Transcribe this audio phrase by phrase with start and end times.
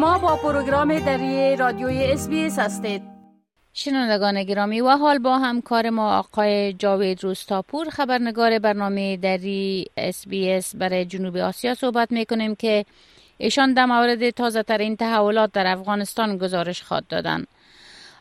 [0.00, 3.02] شما با پروگرام دری رادیوی SBS هستید.
[3.72, 11.04] شنوندگان گرامی و حال با همکار ما آقای جاوید روستاپور خبرنگار برنامه دری SBS برای
[11.04, 12.84] جنوب آسیا صحبت می کنیم که
[13.38, 17.44] ایشان در مورد تازه ترین تحولات در افغانستان گزارش خواد دادن.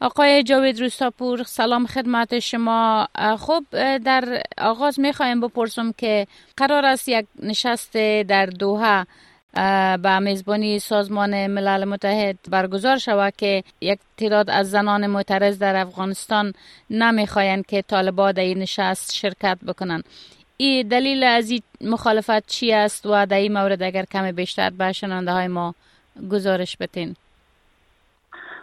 [0.00, 3.08] آقای جاوید روستاپور سلام خدمت شما.
[3.38, 3.64] خب
[3.98, 7.92] در آغاز می خواهیم بپرسم که قرار است یک نشست
[8.28, 9.06] در دوحه
[10.02, 16.52] به میزبانی سازمان ملل متحد برگزار شود که یک تعداد از زنان معترض در افغانستان
[16.90, 20.04] نمی‌خواهند که طالبان در این نشست شرکت بکنند.
[20.56, 24.92] این دلیل از این مخالفت چی است و در این مورد اگر کمی بیشتر به
[24.92, 25.74] شنانده های ما
[26.30, 27.16] گزارش بتین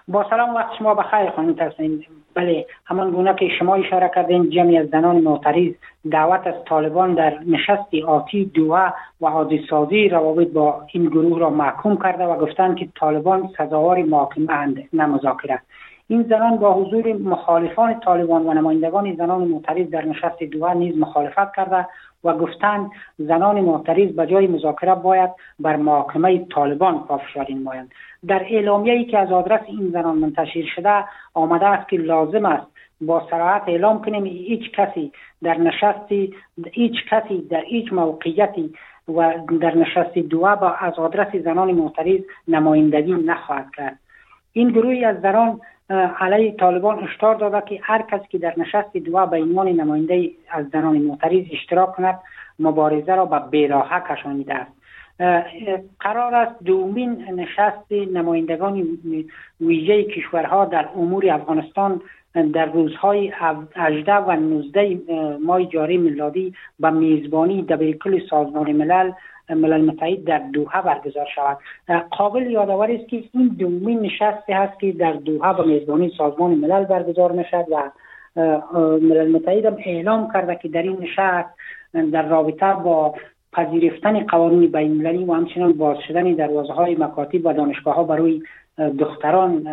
[0.08, 4.78] با سلام وقت شما بخیر خانم ترسین بله همان گونه که شما اشاره کردین جمعی
[4.78, 5.74] از زنان معترض
[6.12, 8.90] دعوت از طالبان در نشست آتی دوه
[9.22, 14.04] و عادی سازی روابط با این گروه را محکوم کرده و گفتند که طالبان سزاوار
[14.04, 15.62] محاکمه اند نه مذاکره.
[16.14, 21.56] این زنان با حضور مخالفان طالبان و نمایندگان زنان معترض در نشست دوه نیز مخالفت
[21.56, 21.88] کرده
[22.24, 27.92] و گفتند زنان معترض به جای مذاکره باید بر محاکمه طالبان پافشاری نمایند
[28.28, 31.04] در اعلامیه‌ای که از آدرس این زنان منتشر شده
[31.34, 32.68] آمده است که لازم است
[33.02, 35.12] با سراحت اعلام کنیم هیچ کسی
[35.44, 36.34] در نشستی
[36.72, 38.74] هیچ کسی در هیچ موقعیتی
[39.08, 44.00] و در نشست دوا با از آدرس زنان معترض نمایندگی نخواهد کرد.
[44.54, 49.26] این گروهی از زنان علیه طالبان اشتار داده که هر کسی که در نشست دوا
[49.26, 52.20] به عنوان نماینده از زنان معترض اشتراک کند
[52.60, 54.72] مبارزه را به بیراهه کشانیده است.
[56.00, 58.88] قرار است دومین نشست نمایندگان
[59.62, 62.02] ویژه کشورها در امور افغانستان
[62.54, 63.34] در روزهای
[63.76, 65.00] 18 و 19
[65.42, 69.12] ماه جاری میلادی به میزبانی دبیرکل سازمان ملل
[69.50, 71.58] ملل متحد در دوحه برگزار شود.
[72.12, 76.84] قابل یادآور است که این دومین نشستی هست که در دوحه به میزبانی سازمان ملل
[76.84, 77.92] برگزار می‌شد و
[79.02, 81.50] ملل متحد هم اعلام کرده که در این نشست
[82.12, 83.16] در رابطه با
[83.54, 88.42] پذیرفتن قوانین بین و همچنان باز شدن دروازه های مکاتب و دانشگاه ها برای
[88.78, 89.68] دختران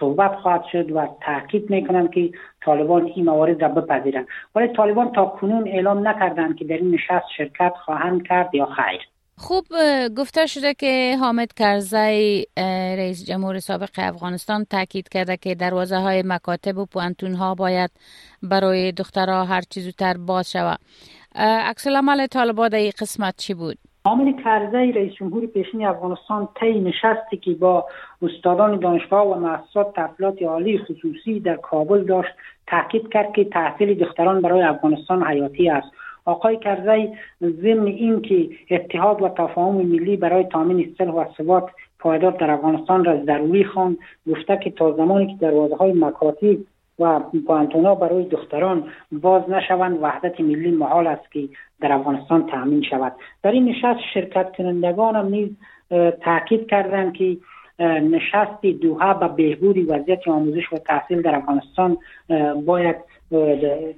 [0.00, 2.30] صحبت خواهد شد و تاکید می‌کنند که
[2.64, 4.26] طالبان این موارد را بپذیرند.
[4.54, 9.08] ولی طالبان تا کنون اعلام نکردند که در این نشست شرکت خواهند کرد یا خیر.
[9.38, 9.64] خوب
[10.16, 12.46] گفته شده که حامد کرزی
[12.96, 17.90] رئیس جمهور سابق افغانستان تاکید کرده که دروازه های مکاتب و پوانتون ها باید
[18.42, 20.78] برای دخترها هر چیز زودتر باز شود.
[21.34, 26.80] عکس العمل طالبان در این قسمت چی بود؟ حامد کرزی رئیس جمهور پیشین افغانستان طی
[26.80, 27.84] نشستی که با
[28.22, 32.30] استادان دانشگاه و مؤسسات تحصیلات عالی خصوصی در کابل داشت
[32.66, 35.88] تاکید کرد که تحصیل دختران برای افغانستان حیاتی است.
[36.24, 37.08] آقای کرزی
[37.40, 43.24] ضمن اینکه اتحاد و تفاهم ملی برای تامین صلح و ثبات پایدار در افغانستان را
[43.24, 43.96] ضروری خواند
[44.30, 46.56] گفته که تا زمانی که دروازه های مکاتب
[46.98, 51.48] و پانتونا برای دختران باز نشوند وحدت ملی محال است که
[51.80, 53.12] در افغانستان تامین شود.
[53.42, 55.48] در این نشست شرکت کنندگان هم نیز
[56.24, 57.36] تاکید کردند که
[57.78, 61.98] نشست دوحه به بهبود وضعیت آموزش و تحصیل در افغانستان
[62.66, 62.96] باید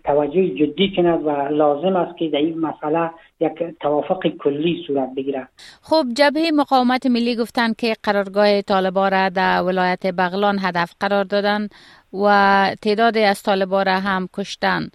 [0.04, 5.48] توجه جدی کند و لازم است که در این مسئله یک توافق کلی صورت بگیرد.
[5.82, 11.68] خب جبهه مقاومت ملی گفتند که قرارگاه طالبان را در ولایت بغلان هدف قرار دادن
[12.12, 12.26] و
[12.82, 14.88] تعداد از طالبان را هم کشتن.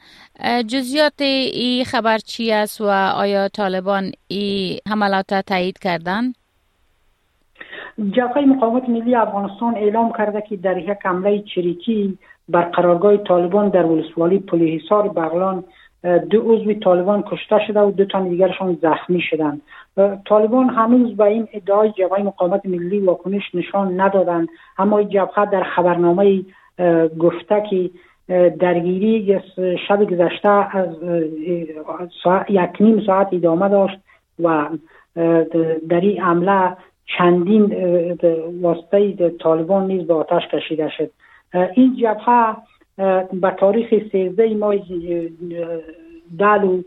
[0.68, 6.36] جزیات این خبر چی است و آیا طالبان این حملات تایید کردند
[8.00, 12.18] جبهه مقاومت ملی افغانستان اعلام کرده که در یک حمله چریکی
[12.50, 15.64] بر قرارگاه طالبان در ولسوالی پلیحصار بغلان
[16.30, 19.62] دو عضو طالبان کشته شده و دو تن دیگرشان زخمی شدند.
[20.26, 26.42] طالبان هنوز به این ادعای جبهه مقاومت ملی واکنش نشان ندادند اما جبهه در خبرنامه
[27.20, 27.90] گفته که
[28.60, 29.40] درگیری
[29.88, 30.88] شب گذشته از
[32.50, 34.00] یک نیم ساعت ادامه داشت
[34.40, 34.68] و
[35.90, 37.64] در این عمله چندین
[38.62, 41.12] واسطه طالبان نیز به آتش کشیده شد.
[41.74, 42.56] این جبهه
[43.34, 44.76] به تاریخ 13 ماه
[46.40, 46.82] دلو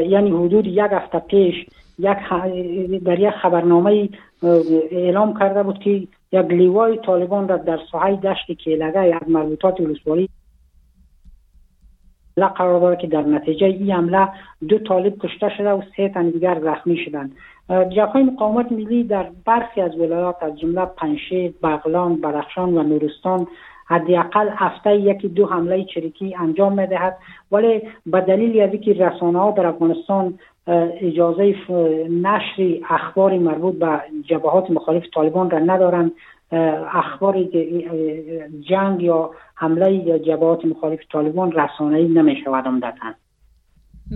[0.00, 1.66] یعنی حدود یک هفته پیش
[1.98, 2.16] یک
[3.04, 4.08] در یک خبرنامه
[4.90, 5.90] اعلام کرده بود که
[6.32, 10.28] یک لیوای طالبان را در ساحه دشت کیلگه از مربوطات ولسوالی
[12.46, 14.28] قرار داره که در نتیجه این حمله
[14.68, 17.32] دو طالب کشته شده و سه تن دیگر زخمی شدند.
[17.68, 23.46] جبهه مقاومت ملی در برخی از ولایات از جمله پنشیر، بغلان، بدخشان و نورستان
[23.86, 27.18] حداقل هفته یکی دو حمله چریکی انجام می‌دهد.
[27.52, 30.38] ولی به دلیل از اینکه رسانه ها در افغانستان
[31.00, 31.54] اجازه
[32.10, 36.12] نشر اخبار مربوط به جبهات مخالف طالبان را ندارند
[36.92, 37.42] اخبار
[38.68, 43.14] جنگ یا حمله یا جبهات مخالف طالبان رسانه‌ای نمی شود عمدتا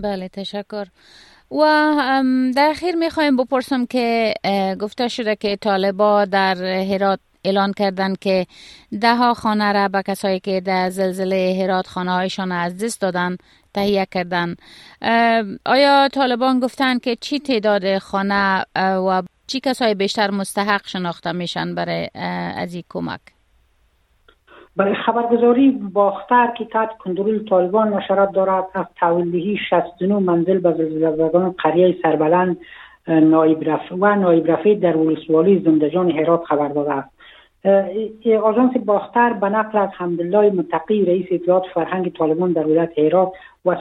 [0.03, 0.85] بله تشکر.
[1.53, 1.65] و
[2.57, 4.35] در اخیر می‌خوایم بپرسم که
[4.81, 8.47] گفته شده که طالبا در هرات اعلان کردند که
[9.01, 13.37] ده ها خانه را به کسایی که در زلزله هرات خانه هایشان از دست دادن
[13.75, 14.55] تهیه کردن
[15.67, 22.09] آیا طالبان گفتند که چی تعداد خانه و چی کسای بیشتر مستحق شناخته میشن برای
[22.55, 23.21] از این کمک؟
[24.77, 31.97] خبرگزاری باختر که تحت کنترل طالبان نشرات دارد از تحویل 69 منزل به زلزله قریه
[32.03, 32.57] سربلند
[33.09, 37.11] نایب رفع و نایب رفع در ولسوالی زندجان هرات خبر داده است.
[38.43, 43.33] آژانس باختر به نقل از حمدالله متقی رئیس اطلاعات فرهنگ طالبان در ولایت هرات
[43.65, 43.77] و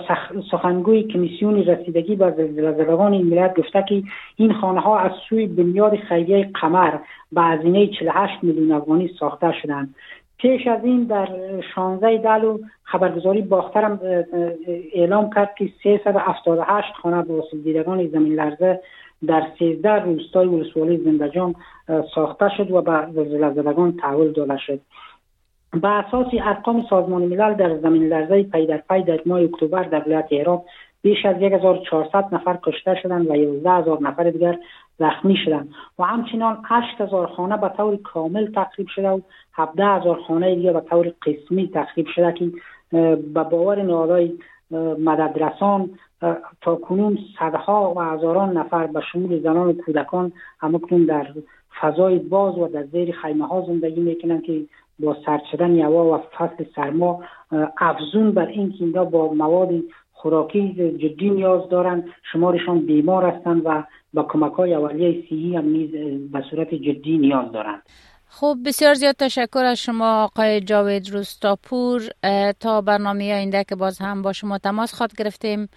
[0.51, 4.03] سخنگوی کمیسیون رسیدگی به زلزله‌زدگان این ملت گفته که
[4.35, 6.93] این خانه ها از سوی بنیاد خیریه قمر
[7.31, 9.95] به هزینه 48 میلیون افغانی ساخته شدند.
[10.41, 11.27] پیش از این در
[11.75, 13.99] 16 دلو خبرگزاری باخترم
[14.93, 18.79] اعلام کرد که 378 خانه به وسیله دیدگان زمین لرزه
[19.27, 21.55] در 13 روستای ولسوالی زندجان
[22.15, 24.79] ساخته شد و به زلزله‌زدگان تحویل داده شد.
[25.81, 30.03] به اساس ارقام سازمان ملل در زمین لرزه پی در پی در ماه اکتبر در
[30.07, 30.65] ولایت عراق
[31.01, 34.57] بیش از 1400 نفر کشته شدند و 11000 نفر دیگر
[34.99, 39.19] زخمی شدند و همچنان 8000 خانه به طور کامل تخریب شده و
[39.53, 42.51] 17000 خانه دیگر به طور قسمی تخریب شده که
[43.33, 44.33] به باور نهادهای
[44.99, 45.89] مددرسان
[46.61, 51.27] تا کنون صدها و هزاران نفر به شمول زنان و کودکان همکنون در
[51.81, 54.61] فضای باز و در زیر خیمه ها زندگی می‌کنند که
[54.99, 57.23] با سرد شدن هوا و فصل سرما
[57.77, 59.69] افزون بر این که با مواد
[60.21, 63.83] خوراکی جدی نیاز دارند شمارشان بیمار هستند و
[64.13, 65.91] با کمک های اولیه سیهی هم نیز
[66.31, 67.81] به صورت جدی نیاز دارند
[68.33, 72.01] خب بسیار زیاد تشکر از شما آقای جاوید روستاپور
[72.59, 75.69] تا برنامه آینده که باز هم با شما تماس خواد گرفتیم.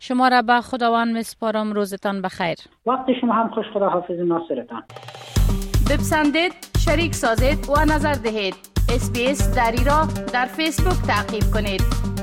[0.00, 1.72] شما را به خداوند مسپارم.
[1.72, 2.56] روزتان بخیر.
[2.86, 4.82] وقت شما هم خوش خدا حافظ ناصرتان.
[5.90, 8.54] بپسندید شریک سازید و نظر دهید.
[8.94, 12.15] اسپیس دری را در فیسبوک تعقیب کنید.